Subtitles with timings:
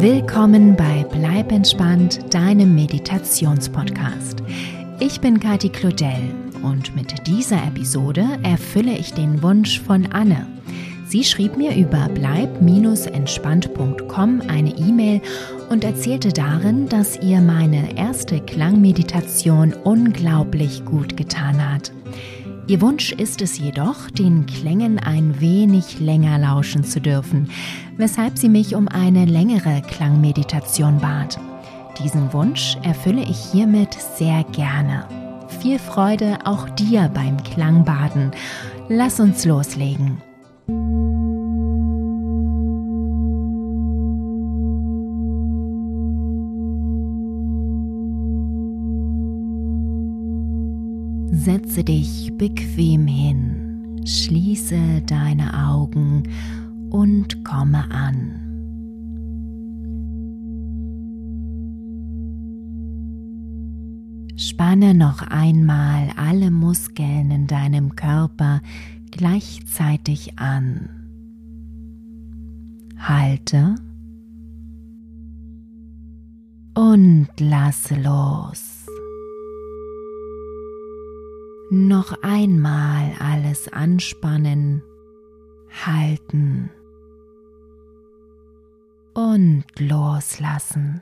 [0.00, 4.42] Willkommen bei Bleib entspannt, deinem Meditationspodcast.
[4.98, 10.46] Ich bin Kati Claudel und mit dieser Episode erfülle ich den Wunsch von Anne.
[11.06, 15.20] Sie schrieb mir über bleib-entspannt.com eine E-Mail
[15.68, 21.92] und erzählte darin, dass ihr meine erste Klangmeditation unglaublich gut getan hat.
[22.66, 27.50] Ihr Wunsch ist es jedoch, den Klängen ein wenig länger lauschen zu dürfen,
[27.96, 31.38] weshalb sie mich um eine längere Klangmeditation bat.
[32.02, 35.04] Diesen Wunsch erfülle ich hiermit sehr gerne.
[35.60, 38.30] Viel Freude auch dir beim Klangbaden.
[38.88, 40.22] Lass uns loslegen.
[51.32, 56.24] Setze dich bequem hin, schließe deine Augen
[56.90, 58.50] und komme an.
[64.36, 68.60] Spanne noch einmal alle Muskeln in deinem Körper
[69.10, 70.88] gleichzeitig an.
[72.98, 73.76] Halte
[76.74, 78.79] und lasse los.
[81.72, 84.82] Noch einmal alles anspannen,
[85.86, 86.68] halten
[89.14, 91.00] und loslassen.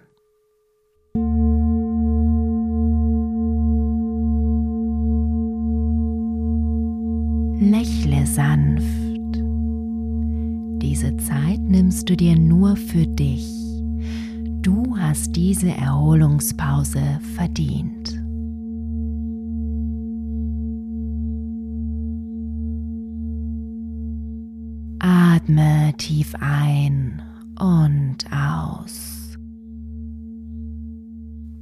[7.58, 8.84] Lächle sanft.
[10.82, 13.50] Diese Zeit nimmst du dir nur für dich.
[14.60, 18.17] Du hast diese Erholungspause verdient.
[25.39, 27.22] Atme tief ein
[27.61, 29.38] und aus.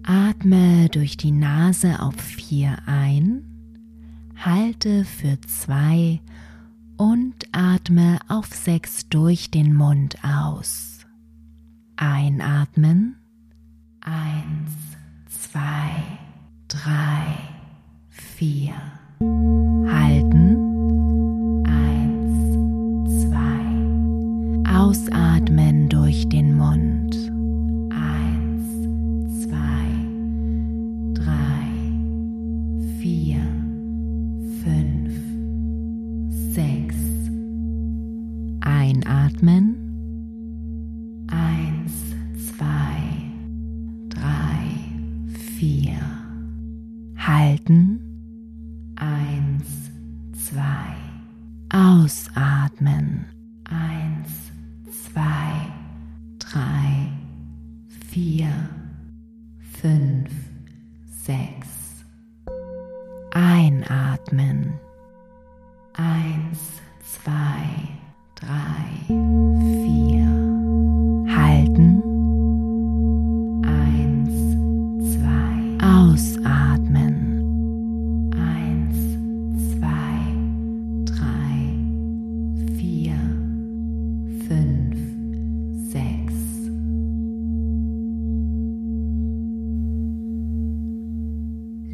[0.03, 3.45] Atme durch die Nase auf vier ein,
[4.35, 6.23] halte für zwei
[6.97, 11.05] und atme auf sechs durch den Mund aus.
[11.97, 13.17] Einatmen.
[14.01, 14.73] Eins,
[15.29, 15.91] zwei,
[16.67, 17.37] drei,
[18.09, 18.73] vier.
[19.21, 20.26] Halten.
[24.87, 27.36] Ausatmen durch den Mund.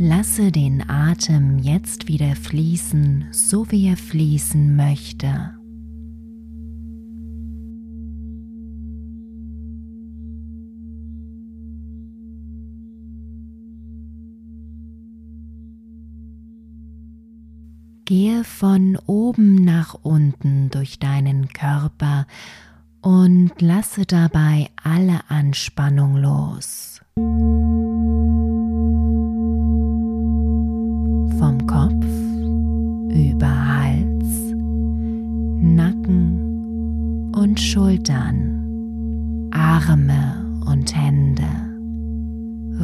[0.05, 5.53] Lasse den Atem jetzt wieder fließen, so wie er fließen möchte.
[18.05, 22.27] Gehe von oben nach unten durch deinen Körper
[23.03, 27.01] und lasse dabei alle Anspannung los.
[37.63, 41.49] Schultern, Arme und Hände,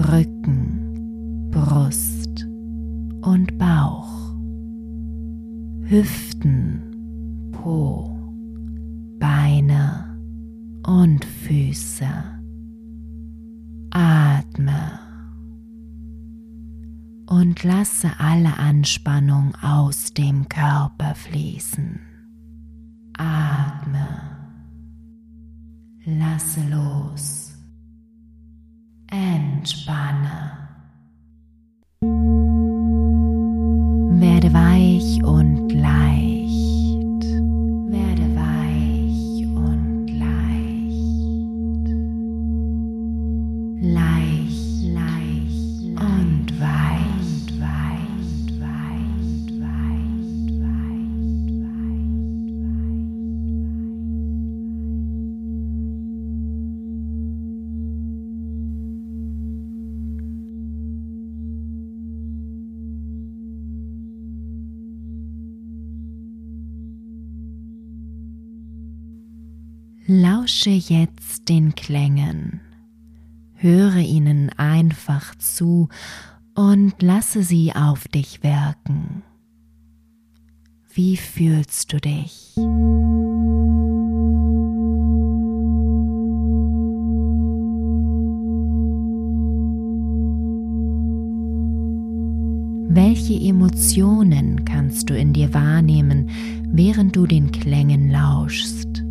[0.08, 2.46] Rücken, Brust
[3.22, 4.34] und Bauch,
[5.82, 8.16] Hüften, Po,
[9.18, 10.16] Beine
[10.86, 12.06] und Füße.
[13.90, 15.00] Atme
[17.28, 21.98] und lasse alle Anspannung aus dem Körper fließen.
[23.18, 24.37] Atme.
[26.04, 27.52] Lasse los.
[29.10, 30.68] Entspanne.
[34.20, 36.27] Werde weich und leicht.
[70.10, 72.62] Lausche jetzt den Klängen,
[73.56, 75.90] höre ihnen einfach zu
[76.54, 79.22] und lasse sie auf dich wirken.
[80.94, 82.54] Wie fühlst du dich?
[92.88, 96.30] Welche Emotionen kannst du in dir wahrnehmen,
[96.64, 99.04] während du den Klängen lauschst?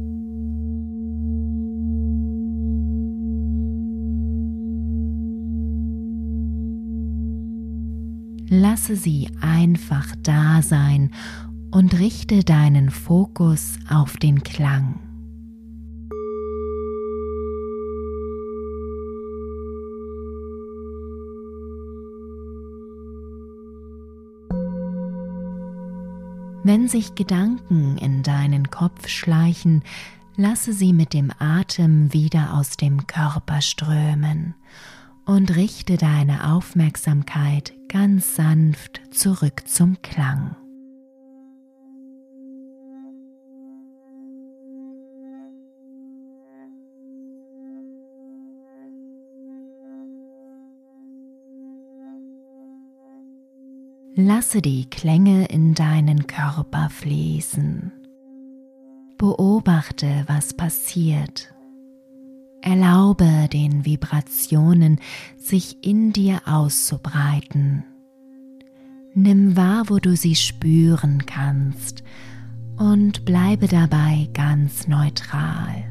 [8.49, 11.11] Lasse sie einfach da sein
[11.69, 15.01] und richte deinen Fokus auf den Klang.
[26.63, 29.83] Wenn sich Gedanken in deinen Kopf schleichen,
[30.37, 34.55] lasse sie mit dem Atem wieder aus dem Körper strömen
[35.27, 40.55] und richte deine Aufmerksamkeit ganz sanft zurück zum Klang.
[54.15, 57.91] Lasse die Klänge in deinen Körper fließen.
[59.17, 61.53] Beobachte, was passiert
[62.67, 64.99] Erlaube den Vibrationen,
[65.37, 67.85] sich in dir auszubreiten.
[69.13, 72.03] Nimm wahr, wo du sie spüren kannst
[72.75, 75.85] und bleibe dabei ganz neutral.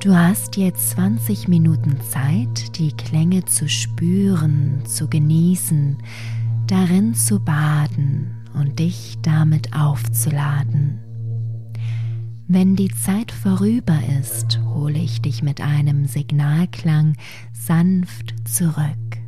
[0.00, 5.98] Du hast jetzt 20 Minuten Zeit, die Klänge zu spüren, zu genießen,
[6.66, 11.00] darin zu baden und dich damit aufzuladen.
[12.48, 17.14] Wenn die Zeit vorüber ist, hole ich dich mit einem Signalklang
[17.52, 19.19] sanft zurück.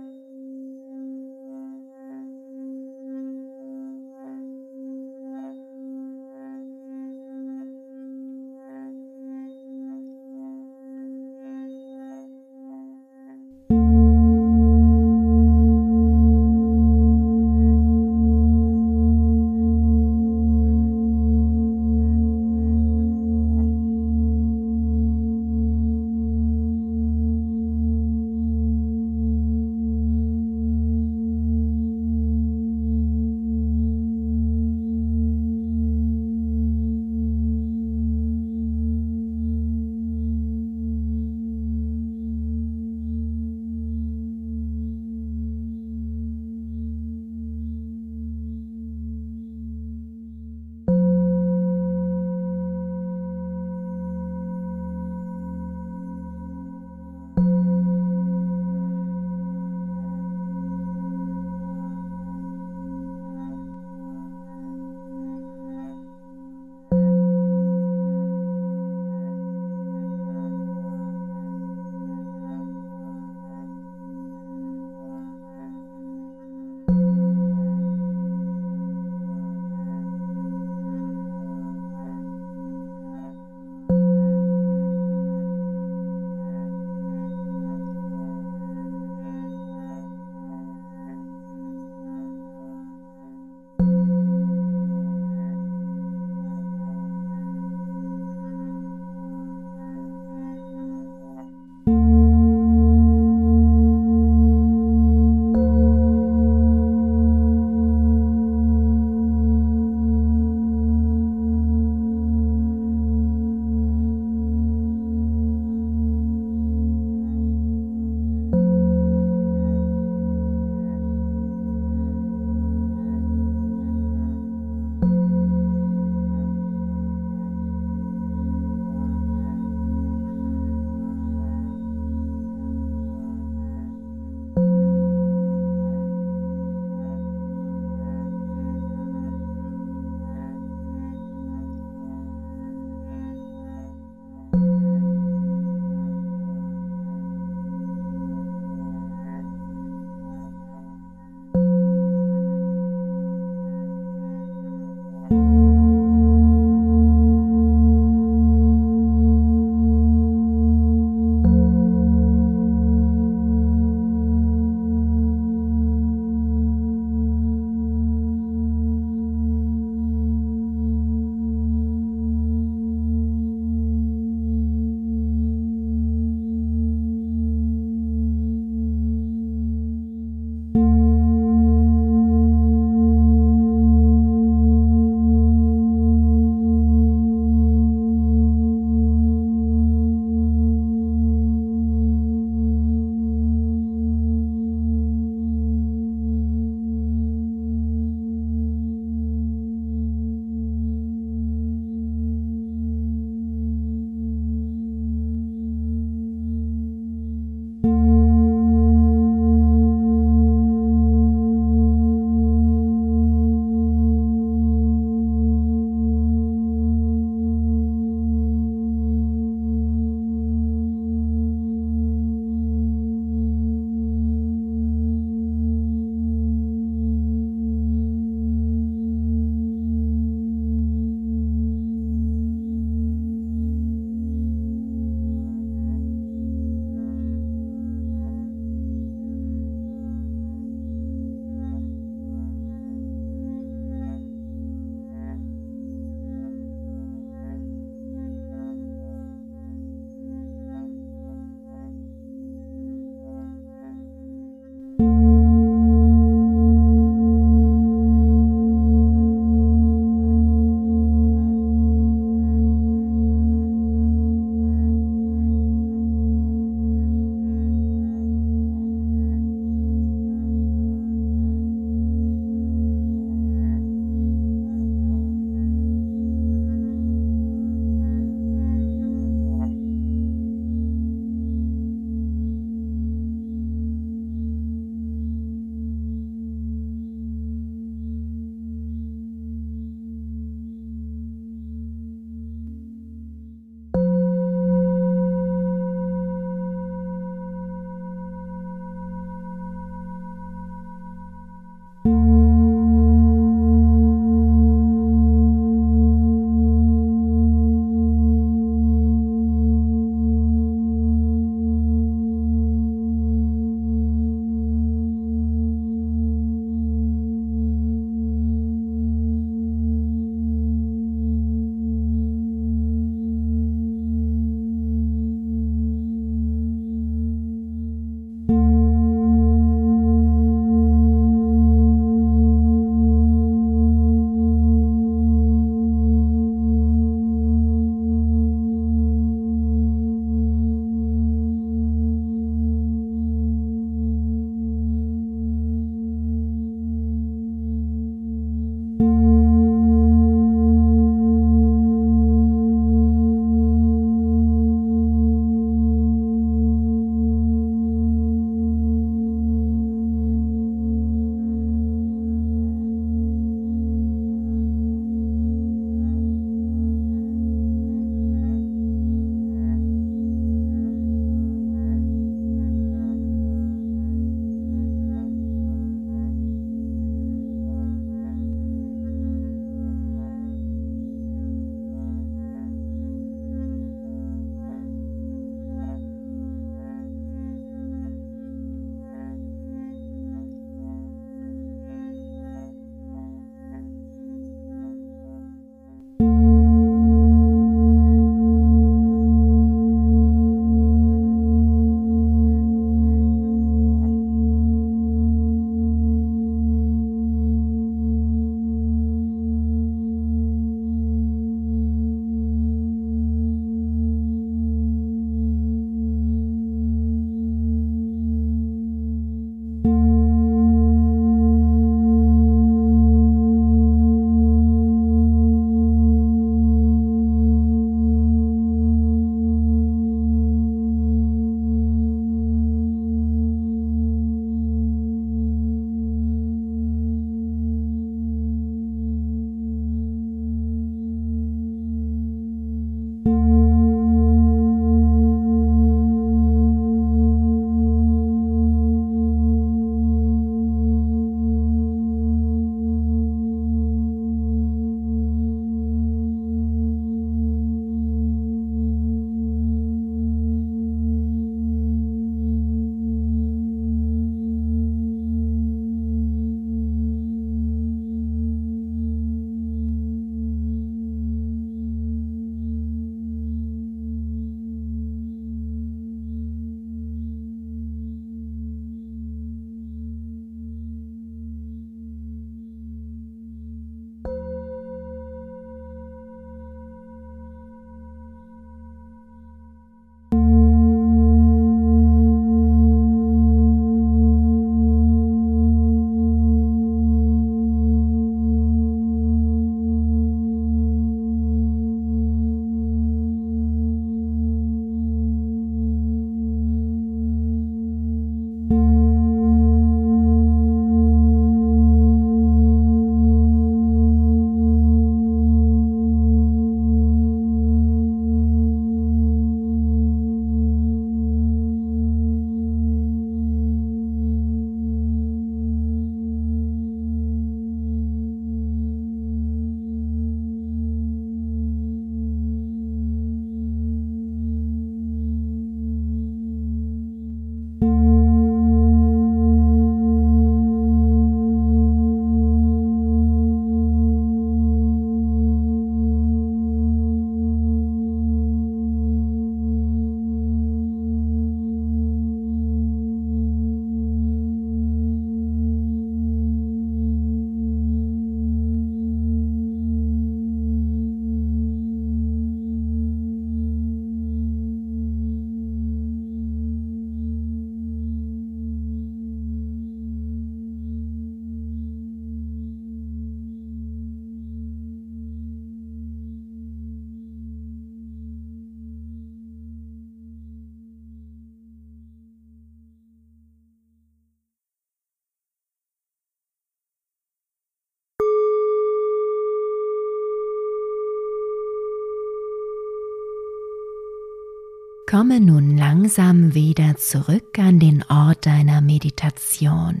[595.12, 600.00] Komme nun langsam wieder zurück an den Ort deiner Meditation.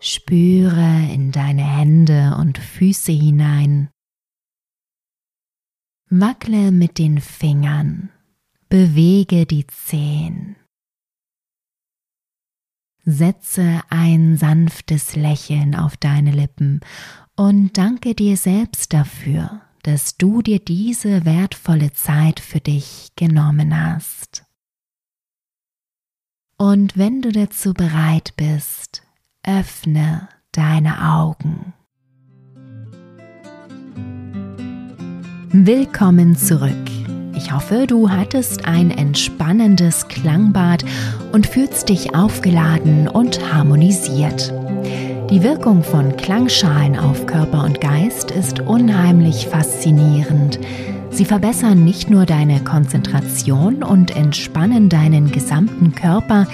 [0.00, 3.90] Spüre in deine Hände und Füße hinein.
[6.10, 8.10] Wackle mit den Fingern,
[8.68, 10.56] bewege die Zehen.
[13.04, 16.80] Setze ein sanftes Lächeln auf deine Lippen
[17.36, 24.44] und danke dir selbst dafür, dass du dir diese wertvolle Zeit für dich genommen hast.
[26.58, 29.02] Und wenn du dazu bereit bist,
[29.44, 31.72] öffne deine Augen.
[35.52, 36.72] Willkommen zurück.
[37.36, 40.84] Ich hoffe, du hattest ein entspannendes Klangbad
[41.30, 44.52] und fühlst dich aufgeladen und harmonisiert.
[45.30, 50.60] Die Wirkung von Klangschalen auf Körper und Geist ist unheimlich faszinierend.
[51.10, 56.46] Sie verbessern nicht nur deine Konzentration und entspannen deinen gesamten Körper,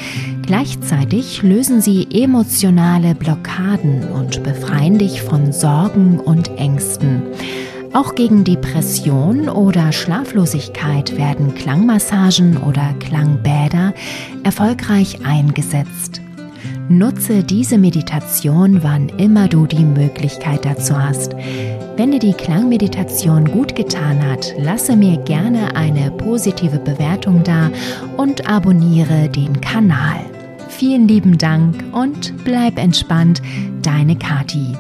[0.46, 7.24] gleichzeitig lösen sie emotionale Blockaden und befreien dich von Sorgen und Ängsten.
[7.92, 13.92] Auch gegen Depression oder Schlaflosigkeit werden Klangmassagen oder Klangbäder
[14.44, 16.22] erfolgreich eingesetzt.
[16.88, 21.34] Nutze diese Meditation, wann immer du die Möglichkeit dazu hast.
[21.96, 27.70] Wenn dir die Klangmeditation gut getan hat, lasse mir gerne eine positive Bewertung da
[28.16, 30.20] und abonniere den Kanal.
[30.68, 33.42] Vielen lieben Dank und bleib entspannt,
[33.82, 34.76] deine Kati.